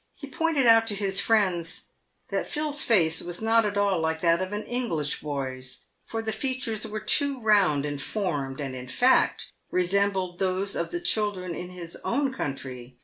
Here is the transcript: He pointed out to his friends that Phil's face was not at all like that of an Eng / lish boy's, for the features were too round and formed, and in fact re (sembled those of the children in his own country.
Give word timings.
He 0.15 0.25
pointed 0.25 0.65
out 0.65 0.87
to 0.87 0.95
his 0.95 1.19
friends 1.19 1.89
that 2.31 2.49
Phil's 2.49 2.83
face 2.83 3.21
was 3.21 3.39
not 3.39 3.65
at 3.65 3.77
all 3.77 3.99
like 4.01 4.19
that 4.21 4.41
of 4.41 4.51
an 4.51 4.63
Eng 4.63 4.89
/ 4.89 4.89
lish 4.89 5.21
boy's, 5.21 5.85
for 6.07 6.23
the 6.23 6.31
features 6.31 6.87
were 6.87 6.99
too 6.99 7.39
round 7.39 7.85
and 7.85 8.01
formed, 8.01 8.59
and 8.59 8.73
in 8.75 8.87
fact 8.87 9.53
re 9.69 9.83
(sembled 9.87 10.39
those 10.39 10.75
of 10.75 10.89
the 10.89 11.01
children 11.01 11.53
in 11.53 11.69
his 11.69 11.97
own 11.97 12.33
country. 12.33 12.97